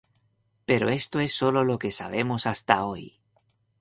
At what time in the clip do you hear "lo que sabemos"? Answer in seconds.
1.63-2.47